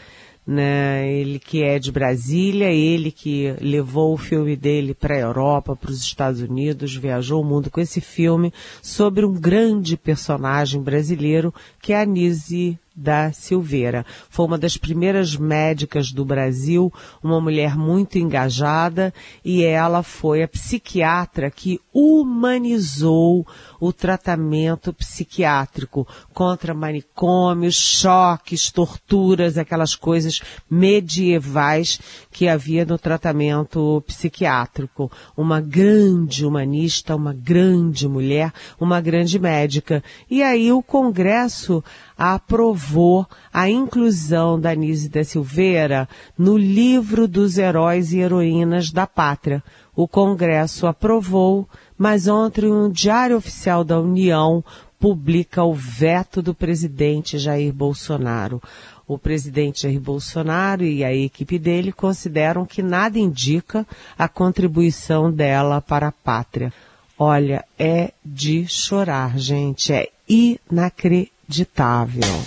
né? 0.45 1.11
Ele 1.11 1.39
que 1.39 1.63
é 1.63 1.77
de 1.77 1.91
Brasília, 1.91 2.69
ele 2.71 3.11
que 3.11 3.53
levou 3.61 4.13
o 4.13 4.17
filme 4.17 4.55
dele 4.55 4.93
para 4.93 5.15
a 5.15 5.19
Europa, 5.19 5.75
para 5.75 5.91
os 5.91 6.01
Estados 6.01 6.41
Unidos, 6.41 6.95
viajou 6.95 7.41
o 7.41 7.45
mundo 7.45 7.69
com 7.69 7.79
esse 7.79 8.01
filme 8.01 8.51
sobre 8.81 9.25
um 9.25 9.33
grande 9.33 9.95
personagem 9.95 10.81
brasileiro 10.81 11.53
que 11.81 11.93
é 11.93 12.01
a 12.01 12.05
Nise 12.05 12.79
da 12.95 13.31
Silveira. 13.31 14.05
Foi 14.29 14.45
uma 14.45 14.57
das 14.57 14.75
primeiras 14.75 15.35
médicas 15.35 16.11
do 16.11 16.25
Brasil, 16.25 16.91
uma 17.23 17.39
mulher 17.39 17.77
muito 17.77 18.17
engajada 18.17 19.13
e 19.45 19.63
ela 19.63 20.03
foi 20.03 20.43
a 20.43 20.47
psiquiatra 20.47 21.49
que 21.49 21.79
humanizou 21.93 23.47
o 23.79 23.93
tratamento 23.93 24.93
psiquiátrico 24.93 26.07
contra 26.33 26.73
manicômios, 26.73 27.75
choques, 27.75 28.69
torturas, 28.69 29.57
aquelas 29.57 29.95
coisas 29.95 30.41
medievais 30.69 31.99
que 32.29 32.47
havia 32.47 32.85
no 32.85 32.97
tratamento 32.97 34.03
psiquiátrico. 34.05 35.09
Uma 35.35 35.61
grande 35.61 36.45
humanista, 36.45 37.15
uma 37.15 37.33
grande 37.33 38.07
mulher, 38.07 38.53
uma 38.79 38.99
grande 38.99 39.39
médica. 39.39 40.03
E 40.29 40.43
aí 40.43 40.71
o 40.71 40.83
Congresso 40.83 41.70
aprovou 42.17 43.25
a 43.53 43.69
inclusão 43.69 44.59
da 44.59 44.73
Nise 44.75 45.09
da 45.09 45.23
Silveira 45.23 46.07
no 46.37 46.57
livro 46.57 47.27
dos 47.27 47.57
heróis 47.57 48.11
e 48.11 48.19
heroínas 48.19 48.91
da 48.91 49.07
pátria. 49.07 49.63
O 49.95 50.07
Congresso 50.07 50.87
aprovou, 50.87 51.67
mas 51.97 52.27
ontem 52.27 52.71
um 52.71 52.89
diário 52.89 53.37
oficial 53.37 53.83
da 53.83 53.99
União 53.99 54.63
publica 54.99 55.63
o 55.63 55.73
veto 55.73 56.41
do 56.41 56.53
presidente 56.53 57.39
Jair 57.39 57.73
Bolsonaro. 57.73 58.61
O 59.07 59.17
presidente 59.17 59.81
Jair 59.81 59.99
Bolsonaro 59.99 60.83
e 60.83 61.03
a 61.03 61.13
equipe 61.13 61.57
dele 61.57 61.91
consideram 61.91 62.65
que 62.65 62.83
nada 62.83 63.17
indica 63.17 63.85
a 64.17 64.29
contribuição 64.29 65.31
dela 65.31 65.81
para 65.81 66.07
a 66.07 66.11
pátria. 66.11 66.71
Olha, 67.17 67.65
é 67.77 68.13
de 68.23 68.67
chorar, 68.67 69.37
gente. 69.37 69.91
É 69.91 70.09
inacreditável 70.29 71.40
inacreditável. 71.51 72.43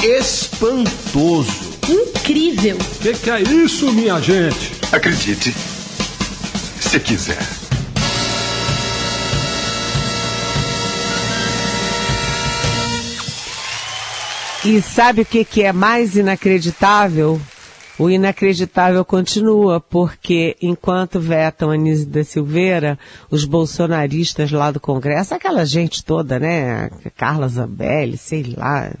Espantoso. 0.00 1.76
Incrível. 1.88 2.76
O 2.76 2.98
que, 3.00 3.14
que 3.14 3.30
é 3.30 3.42
isso, 3.42 3.92
minha 3.92 4.20
gente? 4.20 4.72
Acredite, 4.92 5.52
se 6.80 7.00
quiser. 7.00 7.38
E 14.64 14.82
sabe 14.82 15.22
o 15.22 15.24
que, 15.24 15.44
que 15.44 15.62
é 15.62 15.72
mais 15.72 16.16
inacreditável? 16.16 17.40
O 17.98 18.08
inacreditável 18.08 19.04
continua, 19.04 19.80
porque 19.80 20.56
enquanto 20.62 21.18
vetam 21.18 21.70
Anísio 21.70 22.06
da 22.06 22.22
Silveira, 22.22 22.96
os 23.28 23.44
bolsonaristas 23.44 24.52
lá 24.52 24.70
do 24.70 24.78
Congresso, 24.78 25.34
aquela 25.34 25.64
gente 25.64 26.04
toda, 26.04 26.38
né? 26.38 26.90
Carla 27.16 27.48
Zambelli, 27.48 28.16
sei 28.16 28.54
lá. 28.56 28.92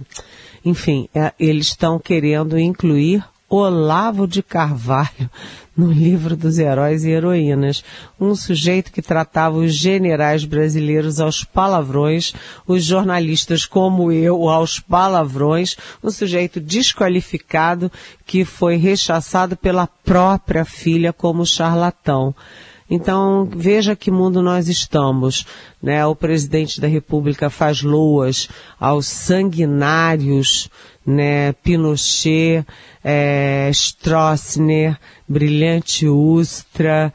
Enfim, 0.64 1.08
é, 1.14 1.32
eles 1.38 1.68
estão 1.68 1.98
querendo 1.98 2.58
incluir 2.58 3.24
Olavo 3.48 4.26
de 4.26 4.42
Carvalho 4.42 5.30
no 5.76 5.92
livro 5.92 6.36
dos 6.36 6.58
heróis 6.58 7.04
e 7.04 7.10
heroínas. 7.10 7.84
Um 8.20 8.34
sujeito 8.34 8.90
que 8.90 9.00
tratava 9.00 9.58
os 9.58 9.72
generais 9.72 10.44
brasileiros 10.44 11.20
aos 11.20 11.44
palavrões, 11.44 12.34
os 12.66 12.84
jornalistas 12.84 13.64
como 13.64 14.10
eu 14.10 14.48
aos 14.48 14.80
palavrões, 14.80 15.76
um 16.02 16.10
sujeito 16.10 16.60
desqualificado 16.60 17.90
que 18.26 18.44
foi 18.44 18.76
rechaçado 18.76 19.56
pela 19.56 19.86
própria 19.86 20.64
filha 20.64 21.12
como 21.12 21.46
charlatão. 21.46 22.34
Então, 22.90 23.46
veja 23.54 23.94
que 23.94 24.10
mundo 24.10 24.40
nós 24.40 24.66
estamos. 24.68 25.44
Né? 25.82 26.04
O 26.06 26.16
presidente 26.16 26.80
da 26.80 26.88
República 26.88 27.50
faz 27.50 27.82
loas 27.82 28.48
aos 28.80 29.06
sanguinários, 29.06 30.70
né? 31.08 31.54
Pinochet, 31.54 32.66
é, 33.02 33.70
Stroessner, 33.72 34.98
Brilhante 35.26 36.06
Ustra, 36.06 37.12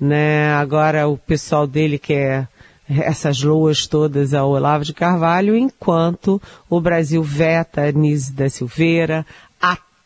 né? 0.00 0.52
Agora 0.54 1.06
o 1.06 1.16
pessoal 1.16 1.64
dele 1.64 1.96
quer 1.96 2.48
essas 2.88 3.40
loas 3.42 3.86
todas 3.86 4.34
ao 4.34 4.50
Olavo 4.50 4.84
de 4.84 4.92
Carvalho, 4.92 5.56
enquanto 5.56 6.42
o 6.68 6.80
Brasil 6.80 7.22
veta 7.22 7.92
Nise 7.92 8.32
da 8.32 8.48
Silveira, 8.48 9.24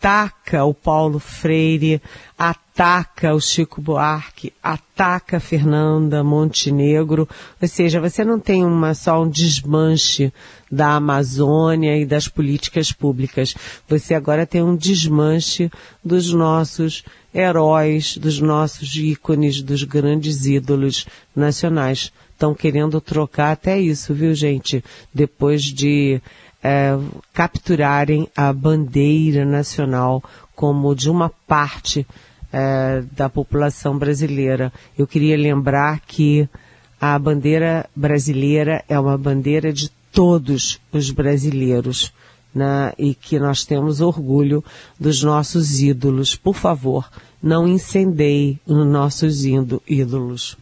ataca 0.00 0.64
o 0.64 0.72
Paulo 0.72 1.18
Freire, 1.18 2.00
ataca 2.38 3.34
o 3.34 3.40
Chico 3.40 3.82
Buarque, 3.82 4.50
ataca 4.62 5.36
a 5.36 5.40
Fernanda 5.40 6.24
Montenegro, 6.24 7.28
ou 7.60 7.68
seja, 7.68 8.00
você 8.00 8.24
não 8.24 8.40
tem 8.40 8.64
uma 8.64 8.94
só 8.94 9.22
um 9.22 9.28
desmanche 9.28 10.32
da 10.72 10.94
Amazônia 10.94 11.98
e 11.98 12.06
das 12.06 12.28
políticas 12.28 12.90
públicas. 12.92 13.54
Você 13.86 14.14
agora 14.14 14.46
tem 14.46 14.62
um 14.62 14.74
desmanche 14.74 15.70
dos 16.02 16.32
nossos 16.32 17.04
heróis, 17.34 18.16
dos 18.16 18.40
nossos 18.40 18.96
ícones, 18.96 19.60
dos 19.60 19.84
grandes 19.84 20.46
ídolos 20.46 21.06
nacionais. 21.36 22.10
Estão 22.32 22.54
querendo 22.54 23.02
trocar 23.02 23.52
até 23.52 23.78
isso, 23.78 24.14
viu, 24.14 24.34
gente? 24.34 24.82
Depois 25.12 25.62
de 25.62 26.22
é, 26.62 26.96
capturarem 27.32 28.28
a 28.36 28.52
bandeira 28.52 29.44
nacional 29.44 30.22
como 30.54 30.94
de 30.94 31.08
uma 31.08 31.30
parte 31.46 32.06
é, 32.52 33.02
da 33.12 33.28
população 33.28 33.96
brasileira. 33.96 34.72
Eu 34.96 35.06
queria 35.06 35.36
lembrar 35.36 36.00
que 36.00 36.48
a 37.00 37.18
bandeira 37.18 37.88
brasileira 37.96 38.84
é 38.88 38.98
uma 38.98 39.16
bandeira 39.16 39.72
de 39.72 39.90
todos 40.12 40.80
os 40.92 41.10
brasileiros. 41.10 42.12
Né, 42.52 42.92
e 42.98 43.14
que 43.14 43.38
nós 43.38 43.64
temos 43.64 44.00
orgulho 44.00 44.64
dos 44.98 45.22
nossos 45.22 45.80
ídolos. 45.80 46.34
Por 46.34 46.56
favor, 46.56 47.08
não 47.40 47.68
incendeie 47.68 48.58
os 48.66 48.84
nossos 48.84 49.44
ídolos. 49.44 50.58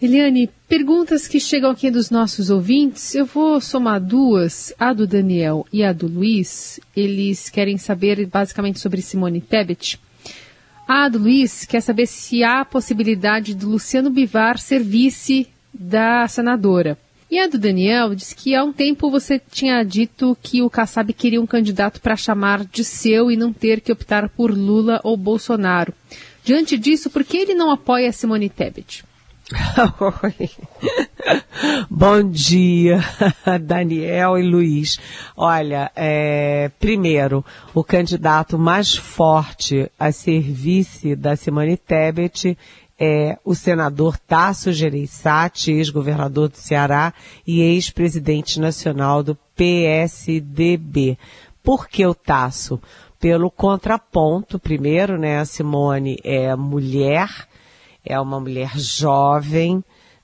Eliane, 0.00 0.50
perguntas 0.68 1.26
que 1.26 1.40
chegam 1.40 1.70
aqui 1.70 1.90
dos 1.90 2.10
nossos 2.10 2.50
ouvintes, 2.50 3.14
eu 3.14 3.24
vou 3.24 3.58
somar 3.62 3.98
duas, 3.98 4.70
a 4.78 4.92
do 4.92 5.06
Daniel 5.06 5.66
e 5.72 5.82
a 5.82 5.90
do 5.90 6.06
Luiz. 6.06 6.78
Eles 6.94 7.48
querem 7.48 7.78
saber 7.78 8.26
basicamente 8.26 8.78
sobre 8.78 9.00
Simone 9.00 9.40
Tebet. 9.40 9.98
A 10.86 11.08
do 11.08 11.18
Luiz 11.18 11.64
quer 11.64 11.80
saber 11.80 12.06
se 12.06 12.44
há 12.44 12.62
possibilidade 12.62 13.54
do 13.54 13.70
Luciano 13.70 14.10
Bivar 14.10 14.58
ser 14.58 14.82
vice 14.82 15.48
da 15.72 16.28
senadora. 16.28 16.98
E 17.30 17.38
a 17.40 17.48
do 17.48 17.58
Daniel 17.58 18.14
diz 18.14 18.34
que 18.34 18.54
há 18.54 18.62
um 18.62 18.74
tempo 18.74 19.10
você 19.10 19.40
tinha 19.50 19.82
dito 19.82 20.36
que 20.42 20.60
o 20.60 20.68
Kassab 20.68 21.10
queria 21.14 21.40
um 21.40 21.46
candidato 21.46 22.02
para 22.02 22.16
chamar 22.16 22.66
de 22.66 22.84
seu 22.84 23.30
e 23.30 23.36
não 23.36 23.50
ter 23.50 23.80
que 23.80 23.92
optar 23.92 24.28
por 24.28 24.50
Lula 24.50 25.00
ou 25.02 25.16
Bolsonaro. 25.16 25.94
Diante 26.44 26.76
disso, 26.76 27.08
por 27.08 27.24
que 27.24 27.38
ele 27.38 27.54
não 27.54 27.70
apoia 27.70 28.12
Simone 28.12 28.50
Tebet? 28.50 29.05
Bom 31.88 32.30
dia, 32.30 32.98
Daniel 33.62 34.36
e 34.36 34.42
Luiz. 34.42 34.98
Olha, 35.36 35.90
é, 35.94 36.68
primeiro, 36.80 37.44
o 37.72 37.84
candidato 37.84 38.58
mais 38.58 38.96
forte 38.96 39.88
a 39.98 40.10
ser 40.10 40.40
vice 40.40 41.14
da 41.14 41.36
Simone 41.36 41.76
Tebet 41.76 42.58
é 42.98 43.38
o 43.44 43.54
senador 43.54 44.18
Tasso 44.18 44.72
Gereissati, 44.72 45.70
ex-governador 45.70 46.48
do 46.48 46.56
Ceará 46.56 47.14
e 47.46 47.60
ex-presidente 47.60 48.58
nacional 48.58 49.22
do 49.22 49.38
PSDB. 49.54 51.16
Por 51.62 51.88
que 51.88 52.04
o 52.04 52.14
Tasso? 52.14 52.80
Pelo 53.20 53.50
contraponto, 53.50 54.58
primeiro, 54.58 55.16
né, 55.16 55.38
a 55.38 55.44
Simone 55.44 56.18
é 56.24 56.54
mulher, 56.56 57.28
é 58.06 58.18
uma 58.20 58.38
mulher 58.38 58.78
jovem, 58.78 59.82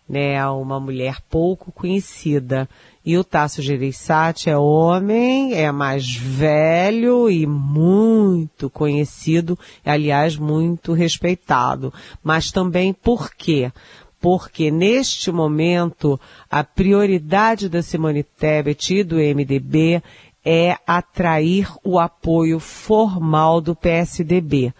né, 0.08 0.46
uma 0.48 0.78
mulher 0.78 1.16
pouco 1.28 1.72
conhecida. 1.72 2.68
E 3.04 3.18
o 3.18 3.24
Tasso 3.24 3.60
Gereissati 3.60 4.48
é 4.48 4.56
homem, 4.56 5.54
é 5.54 5.72
mais 5.72 6.14
velho 6.14 7.28
e 7.28 7.46
muito 7.46 8.70
conhecido, 8.70 9.58
aliás, 9.84 10.36
muito 10.36 10.92
respeitado. 10.92 11.92
Mas 12.22 12.52
também 12.52 12.92
por 12.92 13.34
quê? 13.34 13.72
Porque 14.20 14.70
neste 14.70 15.32
momento 15.32 16.20
a 16.48 16.62
prioridade 16.62 17.68
da 17.68 17.82
Simone 17.82 18.22
Tebet 18.22 18.94
e 18.94 19.02
do 19.02 19.16
MDB 19.16 20.00
é 20.44 20.76
atrair 20.86 21.68
o 21.82 21.98
apoio 21.98 22.60
formal 22.60 23.60
do 23.60 23.74
PSDB. 23.74 24.72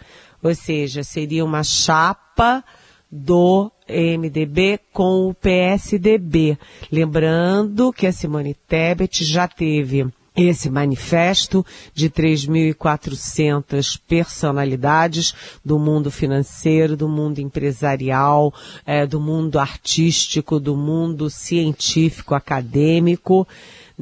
Ou 0.43 0.55
seja, 0.55 1.03
seria 1.03 1.45
uma 1.45 1.63
chapa 1.65 2.65
do 3.13 3.71
MDB 3.87 4.81
com 4.91 5.29
o 5.29 5.35
PSDB. 5.35 6.57
Lembrando 6.91 7.93
que 7.93 8.07
a 8.07 8.13
Simone 8.13 8.57
Tebet 8.67 9.23
já 9.23 9.47
teve 9.47 10.07
esse 10.35 10.71
manifesto 10.71 11.65
de 11.93 12.09
3.400 12.09 14.01
personalidades 14.09 15.35
do 15.63 15.79
mundo 15.79 16.11
financeiro, 16.11 16.97
do 16.97 17.07
mundo 17.07 17.39
empresarial, 17.39 18.53
é, 18.87 19.07
do 19.07 19.21
mundo 19.21 19.59
artístico, 19.59 20.59
do 20.59 20.75
mundo 20.75 21.29
científico, 21.29 22.35
acadêmico 22.35 23.47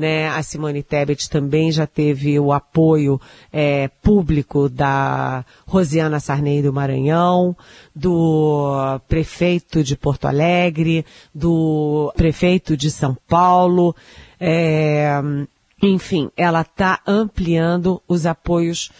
né? 0.01 0.29
A 0.29 0.43
Simone 0.43 0.83
Tebet 0.83 1.29
também 1.29 1.71
já 1.71 1.87
teve 1.87 2.41
o 2.41 2.55
apoio 2.55 3.21
é, 3.53 3.89
público 4.03 4.67
da 4.67 5.45
Rosiana 5.67 6.19
Sarney 6.19 6.63
do 6.63 6.73
Maranhão, 6.73 7.55
do 7.95 8.99
prefeito 9.07 9.85
de 9.85 9.99
Porto 9.99 10.25
Alegre, 10.25 11.05
do 11.35 12.11
prefeito 12.17 12.79
de 12.79 12.91
São 12.91 13.15
Paulo. 13.29 13.95
É, 14.41 15.21
enfim, 15.83 16.31
ela 16.35 16.63
está 16.63 17.01
ampliando 17.07 18.03
os 18.09 18.25
apoios 18.25 18.91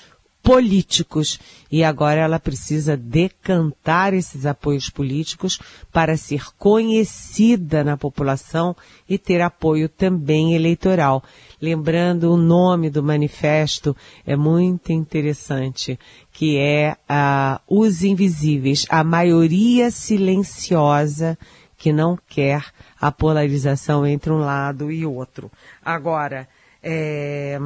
políticos 0.43 1.39
e 1.71 1.85
agora 1.85 2.21
ela 2.21 2.41
precisa 2.41 2.97
decantar 2.97 4.15
esses 4.15 4.47
apoios 4.47 4.89
políticos 4.89 5.61
para 5.93 6.17
ser 6.17 6.45
conhecida 6.59 7.85
na 7.85 7.97
população 7.97 8.75
e 9.09 9.19
ter 9.19 9.41
apoio 9.41 9.89
também 9.89 10.55
eleitoral. 10.55 11.23
Lembrando 11.61 12.33
o 12.33 12.37
nome 12.37 12.91
do 12.91 13.03
manifesto 13.03 13.97
é 14.27 14.35
muito 14.35 14.93
interessante, 14.93 15.99
que 16.33 16.57
é 16.57 16.97
uh, 17.09 17.61
Os 17.69 18.03
Invisíveis, 18.03 18.87
a 18.89 19.05
maioria 19.05 19.91
silenciosa 19.91 21.39
que 21.77 21.93
não 21.93 22.19
quer 22.29 22.65
a 23.01 23.11
polarização 23.11 24.07
entre 24.07 24.31
um 24.31 24.39
lado 24.39 24.91
e 24.93 25.07
outro. 25.07 25.51
Agora, 25.83 26.47
é, 26.83 27.59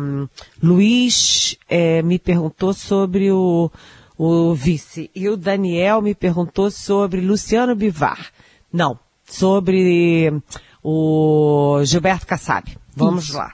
Luiz 0.62 1.56
é, 1.68 2.02
me 2.02 2.18
perguntou 2.18 2.72
sobre 2.72 3.30
o, 3.30 3.70
o 4.18 4.54
vice 4.54 5.10
e 5.14 5.28
o 5.28 5.36
Daniel 5.36 6.02
me 6.02 6.14
perguntou 6.14 6.70
sobre 6.70 7.20
Luciano 7.20 7.74
Bivar. 7.74 8.30
Não, 8.72 8.98
sobre 9.24 10.32
o 10.82 11.80
Gilberto 11.84 12.26
Kassab. 12.26 12.76
Vamos 12.94 13.24
Isso. 13.24 13.36
lá. 13.36 13.52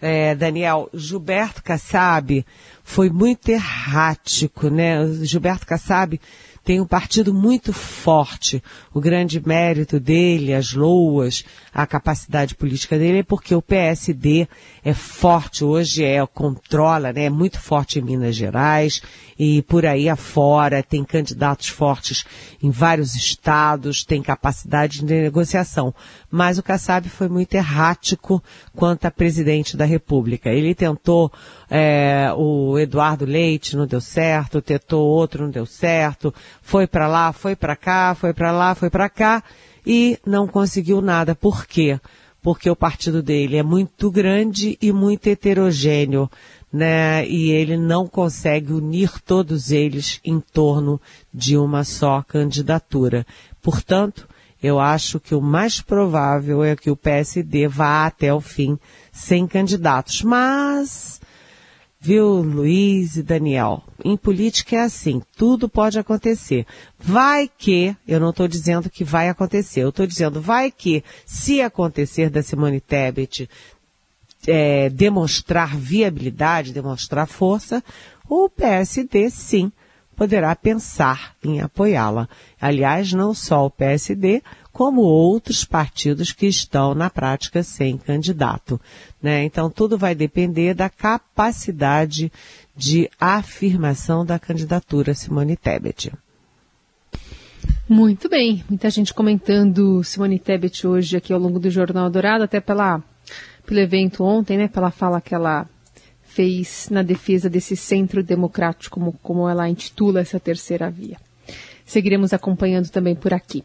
É, 0.00 0.34
Daniel, 0.34 0.90
Gilberto 0.92 1.62
Kassab 1.62 2.44
foi 2.82 3.08
muito 3.08 3.48
errático, 3.48 4.68
né? 4.68 5.06
Gilberto 5.22 5.64
Kassab 5.64 6.20
tem 6.64 6.80
um 6.80 6.86
partido 6.86 7.34
muito 7.34 7.72
forte. 7.72 8.62
O 8.94 9.00
grande 9.00 9.44
mérito 9.44 9.98
dele, 9.98 10.54
as 10.54 10.72
loas, 10.72 11.44
a 11.74 11.86
capacidade 11.86 12.54
política 12.54 12.98
dele 12.98 13.18
é 13.18 13.22
porque 13.22 13.54
o 13.54 13.62
PSD 13.62 14.46
é 14.84 14.94
forte 14.94 15.64
hoje, 15.64 16.04
é 16.04 16.24
controla, 16.26 17.12
né, 17.12 17.24
é 17.24 17.30
muito 17.30 17.60
forte 17.60 17.98
em 17.98 18.02
Minas 18.02 18.36
Gerais 18.36 19.02
e 19.38 19.62
por 19.62 19.84
aí 19.84 20.08
afora 20.08 20.82
tem 20.82 21.04
candidatos 21.04 21.68
fortes 21.68 22.24
em 22.62 22.70
vários 22.70 23.14
estados, 23.14 24.04
tem 24.04 24.22
capacidade 24.22 25.00
de 25.00 25.04
negociação. 25.04 25.92
Mas 26.34 26.56
o 26.56 26.62
Kassab 26.62 27.10
foi 27.10 27.28
muito 27.28 27.52
errático 27.52 28.42
quanto 28.74 29.04
a 29.04 29.10
presidente 29.10 29.76
da 29.76 29.84
República. 29.84 30.48
Ele 30.48 30.74
tentou 30.74 31.30
é, 31.70 32.32
o 32.34 32.78
Eduardo 32.78 33.26
Leite, 33.26 33.76
não 33.76 33.86
deu 33.86 34.00
certo, 34.00 34.62
tentou 34.62 35.06
outro, 35.06 35.44
não 35.44 35.50
deu 35.50 35.66
certo, 35.66 36.32
foi 36.62 36.86
para 36.86 37.06
lá, 37.06 37.34
foi 37.34 37.54
para 37.54 37.76
cá, 37.76 38.14
foi 38.14 38.32
para 38.32 38.50
lá, 38.50 38.74
foi 38.74 38.88
para 38.88 39.10
cá 39.10 39.44
e 39.86 40.18
não 40.24 40.48
conseguiu 40.48 41.02
nada. 41.02 41.34
Por 41.34 41.66
quê? 41.66 42.00
Porque 42.40 42.70
o 42.70 42.74
partido 42.74 43.22
dele 43.22 43.58
é 43.58 43.62
muito 43.62 44.10
grande 44.10 44.78
e 44.80 44.90
muito 44.90 45.26
heterogêneo, 45.26 46.30
né? 46.72 47.28
E 47.28 47.50
ele 47.50 47.76
não 47.76 48.08
consegue 48.08 48.72
unir 48.72 49.20
todos 49.20 49.70
eles 49.70 50.18
em 50.24 50.40
torno 50.40 50.98
de 51.32 51.58
uma 51.58 51.84
só 51.84 52.22
candidatura. 52.22 53.26
Portanto, 53.60 54.26
eu 54.62 54.78
acho 54.78 55.18
que 55.18 55.34
o 55.34 55.40
mais 55.40 55.80
provável 55.80 56.62
é 56.62 56.76
que 56.76 56.90
o 56.90 56.96
PSD 56.96 57.66
vá 57.66 58.06
até 58.06 58.32
o 58.32 58.40
fim 58.40 58.78
sem 59.10 59.46
candidatos. 59.46 60.22
Mas 60.22 61.20
Viu, 62.04 62.42
Luiz 62.42 63.14
e 63.14 63.22
Daniel? 63.22 63.80
Em 64.04 64.16
política 64.16 64.74
é 64.74 64.80
assim, 64.80 65.22
tudo 65.36 65.68
pode 65.68 66.00
acontecer. 66.00 66.66
Vai 66.98 67.48
que, 67.56 67.96
eu 68.08 68.18
não 68.18 68.30
estou 68.30 68.48
dizendo 68.48 68.90
que 68.90 69.04
vai 69.04 69.28
acontecer, 69.28 69.84
eu 69.84 69.90
estou 69.90 70.04
dizendo 70.04 70.40
vai 70.40 70.72
que, 70.72 71.04
se 71.24 71.62
acontecer 71.62 72.28
da 72.28 72.42
Simone 72.42 72.80
Tebet 72.80 73.48
é, 74.48 74.88
demonstrar 74.88 75.76
viabilidade, 75.76 76.72
demonstrar 76.72 77.28
força, 77.28 77.80
o 78.28 78.48
PSD 78.48 79.30
sim 79.30 79.70
poderá 80.16 80.54
pensar 80.54 81.34
em 81.42 81.60
apoiá-la. 81.60 82.28
Aliás, 82.60 83.12
não 83.12 83.34
só 83.34 83.66
o 83.66 83.70
PSD, 83.70 84.42
como 84.72 85.02
outros 85.02 85.64
partidos 85.64 86.32
que 86.32 86.46
estão 86.46 86.94
na 86.94 87.10
prática 87.10 87.62
sem 87.62 87.98
candidato. 87.98 88.80
Né? 89.22 89.44
Então, 89.44 89.68
tudo 89.70 89.98
vai 89.98 90.14
depender 90.14 90.74
da 90.74 90.88
capacidade 90.88 92.32
de 92.76 93.08
afirmação 93.20 94.24
da 94.24 94.38
candidatura 94.38 95.14
Simone 95.14 95.56
Tebet. 95.56 96.12
Muito 97.88 98.28
bem, 98.28 98.64
muita 98.68 98.88
gente 98.88 99.12
comentando 99.12 100.02
Simone 100.02 100.38
Tebet 100.38 100.86
hoje 100.86 101.16
aqui 101.16 101.32
ao 101.32 101.38
longo 101.38 101.58
do 101.58 101.70
Jornal 101.70 102.08
Dourado, 102.08 102.44
até 102.44 102.60
pela, 102.60 103.02
pelo 103.66 103.80
evento 103.80 104.24
ontem, 104.24 104.56
né, 104.56 104.68
pela 104.68 104.90
fala 104.90 105.20
que 105.20 105.34
ela 105.34 105.68
fez 106.34 106.88
na 106.90 107.02
defesa 107.02 107.48
desse 107.48 107.76
centro 107.76 108.22
democrático, 108.22 108.98
como, 108.98 109.12
como 109.22 109.48
ela 109.48 109.68
intitula 109.68 110.20
essa 110.20 110.40
terceira 110.40 110.90
via. 110.90 111.18
Seguiremos 111.84 112.32
acompanhando 112.32 112.88
também 112.88 113.14
por 113.14 113.34
aqui. 113.34 113.62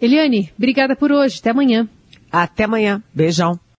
Eliane, 0.00 0.52
obrigada 0.56 0.94
por 0.94 1.10
hoje. 1.10 1.38
Até 1.40 1.50
amanhã. 1.50 1.88
Até 2.30 2.64
amanhã. 2.64 3.02
Beijão. 3.14 3.58